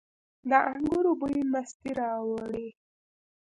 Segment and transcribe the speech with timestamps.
[0.49, 2.67] د انګورو بوی مستي راوړي.